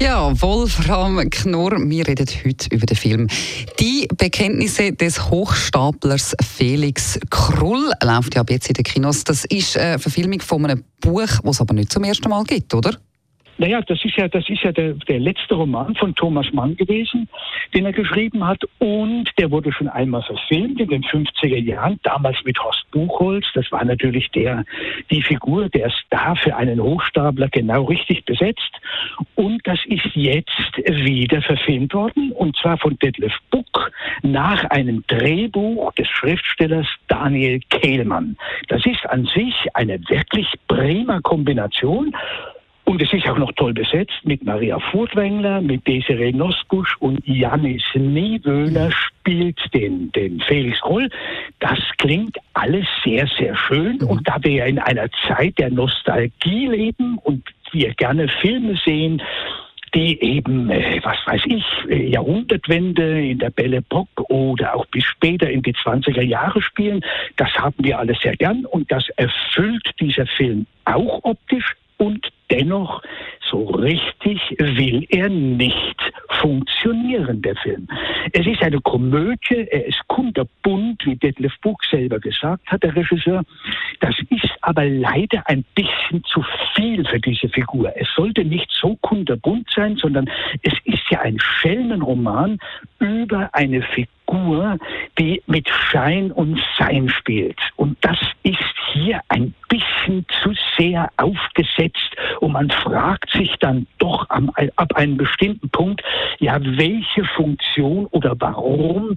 Ja, 0.00 0.40
Wolfram 0.40 1.28
Knorr, 1.28 1.76
wir 1.78 2.06
reden 2.06 2.28
heute 2.44 2.68
über 2.70 2.86
den 2.86 2.96
Film 2.96 3.26
Die 3.80 4.06
Bekenntnisse 4.16 4.92
des 4.92 5.28
Hochstaplers 5.28 6.36
Felix 6.56 7.18
Krull. 7.30 7.90
Läuft 8.04 8.36
ja 8.36 8.42
ab 8.42 8.50
jetzt 8.50 8.68
in 8.68 8.74
den 8.74 8.84
Kinos. 8.84 9.24
Das 9.24 9.44
ist 9.46 9.76
eine 9.76 9.98
Verfilmung 9.98 10.40
von 10.40 10.64
einem 10.64 10.84
Buch, 11.00 11.26
das 11.26 11.40
es 11.44 11.60
aber 11.60 11.74
nicht 11.74 11.92
zum 11.92 12.04
ersten 12.04 12.28
Mal 12.28 12.44
gibt, 12.44 12.72
oder? 12.74 12.96
Naja, 13.58 13.80
das 13.82 14.04
ist 14.04 14.16
ja, 14.16 14.28
das 14.28 14.48
ist 14.48 14.62
ja 14.62 14.70
der, 14.70 14.94
der 14.94 15.18
letzte 15.18 15.56
Roman 15.56 15.94
von 15.96 16.14
Thomas 16.14 16.46
Mann 16.52 16.76
gewesen, 16.76 17.28
den 17.74 17.86
er 17.86 17.92
geschrieben 17.92 18.46
hat. 18.46 18.62
Und 18.78 19.30
der 19.36 19.50
wurde 19.50 19.72
schon 19.72 19.88
einmal 19.88 20.22
verfilmt 20.22 20.80
in 20.80 20.88
den 20.88 21.02
50er 21.02 21.58
Jahren, 21.58 21.98
damals 22.04 22.36
mit 22.44 22.56
Horst 22.62 22.88
Buchholz. 22.92 23.44
Das 23.54 23.70
war 23.72 23.84
natürlich 23.84 24.30
der, 24.30 24.64
die 25.10 25.22
Figur, 25.22 25.68
der 25.68 25.90
Star 25.90 26.36
für 26.36 26.54
einen 26.54 26.80
Hochstapler 26.80 27.48
genau 27.48 27.84
richtig 27.84 28.24
besetzt. 28.24 28.70
Und 29.34 29.60
das 29.64 29.80
ist 29.86 30.06
jetzt 30.14 30.76
wieder 30.86 31.42
verfilmt 31.42 31.92
worden. 31.94 32.30
Und 32.30 32.56
zwar 32.56 32.78
von 32.78 32.96
Detlef 32.98 33.34
Buck 33.50 33.90
nach 34.22 34.64
einem 34.70 35.02
Drehbuch 35.08 35.92
des 35.94 36.06
Schriftstellers 36.08 36.86
Daniel 37.08 37.60
Kehlmann. 37.70 38.36
Das 38.68 38.86
ist 38.86 39.04
an 39.10 39.26
sich 39.26 39.54
eine 39.74 39.98
wirklich 40.08 40.46
prima 40.68 41.20
Kombination. 41.22 42.14
Und 42.88 43.02
es 43.02 43.12
ist 43.12 43.28
auch 43.28 43.36
noch 43.36 43.52
toll 43.52 43.74
besetzt 43.74 44.18
mit 44.24 44.42
Maria 44.44 44.78
Furtwängler, 44.78 45.60
mit 45.60 45.86
Desiree 45.86 46.32
Nosbusch 46.32 46.96
und 47.00 47.20
Janis 47.26 47.82
Niewöhner 47.92 48.90
spielt 48.90 49.60
den, 49.74 50.10
den 50.12 50.40
Felix 50.40 50.82
Roll. 50.82 51.10
Das 51.60 51.78
klingt 51.98 52.38
alles 52.54 52.86
sehr, 53.04 53.26
sehr 53.38 53.54
schön. 53.54 54.02
Und 54.02 54.26
da 54.26 54.38
wir 54.40 54.52
ja 54.52 54.64
in 54.64 54.78
einer 54.78 55.06
Zeit 55.26 55.58
der 55.58 55.68
Nostalgie 55.68 56.66
leben 56.68 57.18
und 57.18 57.44
wir 57.72 57.92
gerne 57.92 58.26
Filme 58.40 58.80
sehen, 58.82 59.20
die 59.94 60.18
eben, 60.22 60.70
äh, 60.70 60.98
was 61.02 61.18
weiß 61.26 61.42
ich, 61.44 61.64
äh, 61.90 62.08
Jahrhundertwende 62.08 63.20
in 63.22 63.38
der 63.38 63.50
Belle 63.50 63.76
Epoque 63.78 64.30
oder 64.30 64.74
auch 64.74 64.86
bis 64.86 65.04
später 65.04 65.50
in 65.50 65.60
die 65.60 65.74
20er 65.74 66.22
Jahre 66.22 66.62
spielen. 66.62 67.04
Das 67.36 67.52
haben 67.54 67.76
wir 67.78 67.98
alles 67.98 68.18
sehr 68.22 68.36
gern 68.36 68.64
und 68.64 68.90
das 68.90 69.06
erfüllt 69.16 69.90
dieser 70.00 70.26
Film 70.26 70.66
auch 70.86 71.20
optisch 71.24 71.76
und 71.98 72.26
dennoch 72.50 73.02
so 73.50 73.64
richtig 73.64 74.40
will 74.58 75.06
er 75.10 75.28
nicht 75.28 75.96
funktionieren, 76.40 77.42
der 77.42 77.56
Film. 77.56 77.88
Es 78.32 78.46
ist 78.46 78.62
eine 78.62 78.80
Komödie, 78.80 79.66
er 79.70 79.86
ist 79.86 80.00
kunterbunt, 80.06 81.04
wie 81.04 81.16
Detlef 81.16 81.52
Buch 81.60 81.78
selber 81.90 82.20
gesagt 82.20 82.66
hat, 82.66 82.82
der 82.82 82.94
Regisseur. 82.94 83.42
Das 84.00 84.14
ist 84.30 84.50
aber 84.60 84.84
leider 84.84 85.42
ein 85.46 85.64
bisschen 85.74 86.22
zu 86.24 86.44
viel 86.74 87.04
für 87.06 87.20
diese 87.20 87.48
Figur. 87.48 87.92
Es 87.96 88.08
sollte 88.14 88.44
nicht 88.44 88.70
so 88.70 88.96
kunterbunt 88.96 89.68
sein, 89.74 89.96
sondern 89.96 90.30
es 90.62 90.74
ist 90.84 91.02
ja 91.10 91.20
ein 91.20 91.38
Schelmenroman 91.40 92.58
über 92.98 93.50
eine 93.52 93.82
Figur, 93.82 94.78
die 95.18 95.42
mit 95.46 95.68
Schein 95.68 96.30
und 96.30 96.60
Sein 96.78 97.08
spielt. 97.08 97.58
Und 97.76 97.96
das 98.02 98.18
ist 98.42 98.58
hier 98.92 99.20
ein 99.28 99.54
bisschen 99.68 99.87
zu 100.42 100.52
sehr 100.76 101.10
aufgesetzt 101.16 102.16
und 102.40 102.52
man 102.52 102.70
fragt 102.70 103.30
sich 103.30 103.54
dann 103.60 103.86
doch 103.98 104.28
am, 104.30 104.50
ab 104.76 104.94
einem 104.96 105.16
bestimmten 105.16 105.68
Punkt, 105.70 106.02
ja, 106.38 106.58
welche 106.60 107.24
Funktion 107.36 108.06
oder 108.06 108.34
warum 108.38 109.16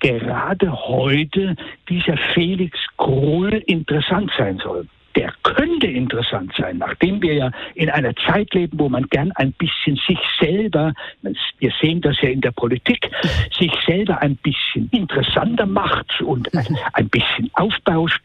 gerade 0.00 0.72
heute 0.72 1.56
dieser 1.88 2.16
Felix 2.32 2.78
Krull 2.96 3.62
interessant 3.66 4.30
sein 4.36 4.58
soll 4.62 4.86
der 5.16 5.32
könnte 5.42 5.86
interessant 5.86 6.52
sein, 6.56 6.78
nachdem 6.78 7.22
wir 7.22 7.34
ja 7.34 7.50
in 7.74 7.88
einer 7.90 8.14
Zeit 8.16 8.52
leben, 8.54 8.78
wo 8.78 8.88
man 8.88 9.06
gern 9.08 9.30
ein 9.36 9.52
bisschen 9.52 9.96
sich 10.08 10.18
selber, 10.40 10.92
wir 11.22 11.72
sehen 11.80 12.00
das 12.00 12.20
ja 12.20 12.30
in 12.30 12.40
der 12.40 12.50
Politik, 12.50 13.10
sich 13.56 13.72
selber 13.86 14.20
ein 14.22 14.36
bisschen 14.36 14.88
interessanter 14.90 15.66
macht 15.66 16.20
und 16.20 16.50
ein 16.94 17.08
bisschen 17.08 17.50
aufbauscht. 17.54 18.20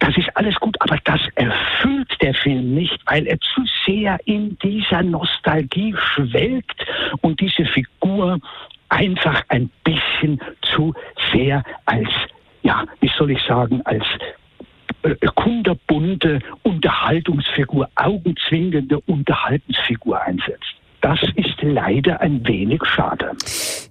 Das 0.00 0.16
ist 0.16 0.36
alles 0.36 0.56
gut, 0.56 0.76
aber 0.80 0.98
das 1.04 1.20
erfüllt 1.36 2.10
der 2.20 2.34
Film 2.34 2.74
nicht, 2.74 2.98
weil 3.06 3.26
er 3.26 3.38
zu 3.38 3.64
sehr 3.86 4.18
in 4.24 4.58
dieser 4.58 5.02
Nostalgie 5.02 5.94
schwelgt 6.14 6.84
und 7.20 7.40
diese 7.40 7.64
Figur 7.66 8.38
einfach 8.88 9.42
ein 9.48 9.70
bisschen 9.84 10.40
zu 10.62 10.92
sehr 11.32 11.62
als 11.86 12.08
ja, 12.62 12.84
wie 13.00 13.10
soll 13.16 13.30
ich 13.30 13.42
sagen, 13.42 13.80
als 13.84 14.04
äh, 15.02 15.14
kunderbunte 15.34 16.40
Unterhaltungsfigur, 16.62 17.88
augenzwingende 17.94 19.00
Unterhaltungsfigur 19.00 20.20
einsetzt. 20.20 20.79
Das 21.00 21.18
ist 21.36 21.62
leider 21.62 22.20
ein 22.20 22.46
wenig 22.46 22.84
schade. 22.84 23.32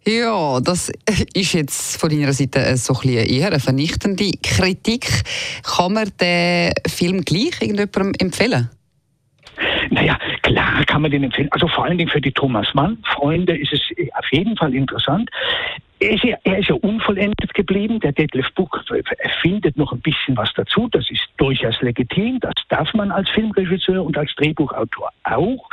Ja, 0.06 0.60
das 0.60 0.92
ist 1.34 1.54
jetzt 1.54 2.00
von 2.00 2.10
deiner 2.10 2.34
Seite 2.34 2.78
so 2.78 2.96
ein 3.04 3.10
eher 3.10 3.48
eine 3.48 3.60
vernichtende 3.60 4.32
Kritik. 4.44 5.08
Kann 5.64 5.94
man 5.94 6.12
den 6.20 6.74
Film 6.88 7.22
gleich 7.22 7.62
irgendjemandem 7.62 8.14
empfehlen? 8.20 8.70
Naja, 9.90 10.18
klar 10.44 10.86
kann 10.86 11.02
man 11.02 11.12
den 11.12 11.24
empfehlen. 11.24 11.50
Also 11.52 11.68
vor 11.68 11.86
allen 11.86 11.98
Dingen 11.98 12.10
für 12.10 12.22
die 12.22 12.32
Thomas 12.32 12.74
Mann-Freunde 12.74 13.58
ist 13.58 13.74
es 13.74 13.82
auf 14.14 14.32
jeden 14.32 14.56
Fall 14.56 14.74
interessant. 14.74 15.30
Er 16.02 16.12
ist, 16.12 16.24
ja, 16.24 16.38
er 16.44 16.60
ist 16.60 16.70
ja 16.70 16.76
unvollendet 16.76 17.54
geblieben. 17.54 18.00
Der 18.00 18.14
Detlef 18.14 18.46
Buch 18.56 18.70
erfindet 19.18 19.76
noch 19.76 19.92
ein 19.92 20.00
bisschen 20.00 20.38
was 20.38 20.50
dazu. 20.54 20.88
Das 20.92 21.10
ist 21.10 21.28
durchaus 21.38 21.82
legitim. 21.82 22.40
Das 22.40 22.54
darf 22.70 22.94
man 22.94 23.12
als 23.12 23.30
Filmregisseur 23.32 24.04
und 24.04 24.18
als 24.18 24.34
Drehbuchautor 24.36 25.12
auch. 25.24 25.70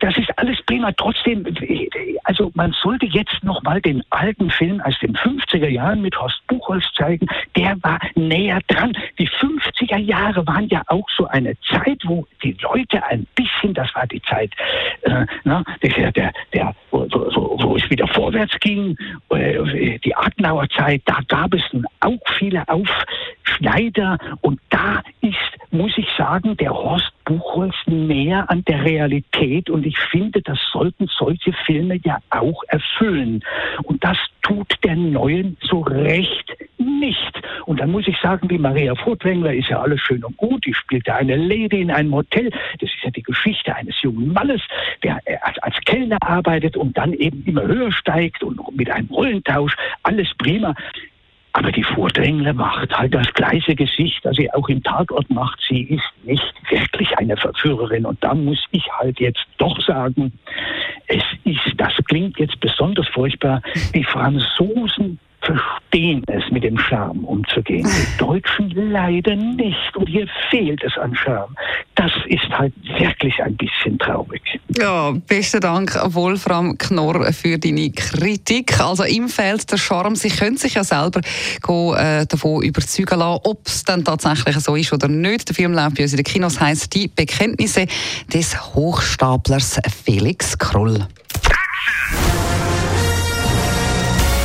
Das 0.00 0.16
ist 0.18 0.38
alles 0.38 0.60
prima. 0.62 0.92
Trotzdem, 0.92 1.46
also 2.24 2.50
man 2.54 2.72
sollte 2.82 3.06
jetzt 3.06 3.42
noch 3.42 3.62
mal 3.62 3.80
den 3.80 4.02
alten 4.10 4.50
Film 4.50 4.80
aus 4.82 4.98
den 5.00 5.16
50er 5.16 5.68
Jahren 5.68 6.02
mit 6.02 6.18
Horst 6.20 6.46
Buchholz 6.46 6.84
zeigen. 6.94 7.26
Der 7.56 7.76
war 7.82 7.98
näher 8.14 8.60
dran. 8.68 8.92
Die 9.18 9.28
50er 9.28 9.98
Jahre 9.98 10.46
waren 10.46 10.68
ja 10.68 10.82
auch 10.88 11.06
so 11.16 11.26
eine 11.28 11.58
Zeit, 11.60 12.00
wo 12.04 12.26
die 12.42 12.56
Leute 12.60 13.02
ein 13.04 13.26
bisschen, 13.34 13.72
das 13.74 13.94
war 13.94 14.06
die 14.06 14.20
Zeit, 14.22 14.52
äh, 15.02 15.24
na, 15.44 15.64
der, 15.82 16.12
der, 16.12 16.32
der 16.52 16.74
wo, 16.90 17.06
wo, 17.10 17.58
wo 17.62 17.76
es 17.76 17.88
wieder 17.90 18.06
vorwärts 18.08 18.58
ging, 18.60 18.96
äh, 19.30 19.98
die 19.98 20.14
Adenauer 20.14 20.68
Zeit, 20.70 21.02
da 21.06 21.18
gab 21.28 21.54
es 21.54 21.62
auch 22.00 22.18
viele 22.38 22.64
Aufschneider 22.68 24.18
und 24.42 24.60
da 24.70 25.02
ist, 25.20 25.55
muss 25.76 25.96
ich 25.96 26.08
sagen, 26.16 26.56
der 26.56 26.70
Horst 26.70 27.12
Buchholz 27.24 27.74
näher 27.86 28.48
an 28.48 28.64
der 28.64 28.84
Realität 28.84 29.68
und 29.68 29.84
ich 29.84 29.98
finde, 29.98 30.40
das 30.42 30.58
sollten 30.72 31.08
solche 31.08 31.52
Filme 31.52 31.98
ja 32.04 32.18
auch 32.30 32.62
erfüllen. 32.68 33.42
Und 33.82 34.02
das 34.04 34.16
tut 34.42 34.74
der 34.84 34.96
Neuen 34.96 35.56
so 35.60 35.80
recht 35.80 36.56
nicht. 36.78 37.42
Und 37.66 37.80
dann 37.80 37.90
muss 37.90 38.06
ich 38.06 38.16
sagen, 38.18 38.48
die 38.48 38.58
Maria 38.58 38.94
Furtwängler 38.94 39.54
ist 39.54 39.68
ja 39.68 39.80
alles 39.80 40.00
schön 40.00 40.24
und 40.24 40.36
gut. 40.36 40.64
Die 40.64 40.74
spielt 40.74 41.06
ja 41.06 41.16
eine 41.16 41.36
Lady 41.36 41.80
in 41.80 41.90
einem 41.90 42.14
Hotel. 42.14 42.50
Das 42.80 42.90
ist 42.90 43.02
ja 43.02 43.10
die 43.10 43.22
Geschichte 43.22 43.74
eines 43.74 44.00
jungen 44.02 44.32
Mannes, 44.32 44.62
der 45.02 45.18
äh, 45.24 45.36
als 45.62 45.76
Kellner 45.84 46.18
arbeitet 46.20 46.76
und 46.76 46.96
dann 46.96 47.12
eben 47.12 47.44
immer 47.44 47.62
höher 47.62 47.90
steigt 47.90 48.42
und 48.42 48.60
mit 48.76 48.90
einem 48.90 49.08
Rollentausch. 49.08 49.74
Alles 50.04 50.28
prima. 50.38 50.74
Aber 51.56 51.72
die 51.72 51.82
Vordrängler 51.82 52.52
macht 52.52 52.94
halt 52.94 53.14
das 53.14 53.32
gleiche 53.32 53.74
Gesicht, 53.74 54.22
das 54.24 54.36
sie 54.36 54.52
auch 54.52 54.68
im 54.68 54.82
Tatort 54.82 55.30
macht. 55.30 55.58
Sie 55.66 55.84
ist 55.84 56.04
nicht 56.22 56.54
wirklich 56.68 57.16
eine 57.16 57.34
Verführerin. 57.34 58.04
Und 58.04 58.22
da 58.22 58.34
muss 58.34 58.62
ich 58.72 58.86
halt 58.98 59.18
jetzt 59.20 59.42
doch 59.56 59.80
sagen, 59.80 60.34
es 61.06 61.22
ist, 61.44 61.72
das 61.78 61.94
klingt 62.08 62.38
jetzt 62.38 62.60
besonders 62.60 63.08
furchtbar, 63.08 63.62
die 63.94 64.04
Franzosen 64.04 65.18
verstehen 65.40 66.22
es, 66.26 66.42
mit 66.50 66.62
dem 66.62 66.78
Charme 66.78 67.24
umzugehen. 67.24 67.88
Die 67.88 68.18
Deutschen 68.18 68.68
leider 68.92 69.34
nicht. 69.34 69.96
Und 69.96 70.10
hier 70.10 70.28
fehlt 70.50 70.84
es 70.84 70.98
an 70.98 71.14
Charme. 71.14 71.54
Das 72.06 72.12
ist 72.28 72.48
halt 72.52 72.72
wirklich 73.00 73.34
ein 73.42 73.56
bisschen 73.56 73.98
traurig. 73.98 74.40
Ja, 74.78 75.10
besten 75.10 75.60
Dank, 75.60 75.98
Wolfram 76.14 76.78
Knorr, 76.78 77.32
für 77.32 77.58
deine 77.58 77.90
Kritik. 77.90 78.78
Also 78.78 79.02
ihm 79.02 79.28
fehlt 79.28 79.68
der 79.72 79.76
Charme. 79.76 80.14
Sie 80.14 80.28
können 80.28 80.56
sich 80.56 80.74
ja 80.74 80.84
selber 80.84 81.20
go, 81.62 81.94
äh, 81.94 82.24
davon 82.26 82.62
überzeugen 82.62 83.18
lassen, 83.18 83.40
ob 83.42 83.66
es 83.66 83.82
dann 83.82 84.04
tatsächlich 84.04 84.56
so 84.60 84.76
ist 84.76 84.92
oder 84.92 85.08
nicht. 85.08 85.48
Der 85.48 85.56
Film 85.56 85.72
läuft 85.72 85.96
bei 85.96 86.04
uns 86.04 86.12
in 86.12 86.18
den 86.18 86.24
Kinos, 86.24 86.60
heisst 86.60 86.94
«Die 86.94 87.08
Bekenntnisse 87.08 87.86
des 88.32 88.56
Hochstaplers 88.76 89.80
Felix 90.04 90.56
Krull». 90.56 91.08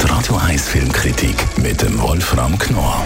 Die 0.01 0.07
Radio 0.07 0.35
1 0.37 0.67
Filmkritik 0.67 1.35
mit 1.57 1.79
dem 1.83 2.01
Wolfram 2.01 2.57
Knorr 2.57 3.05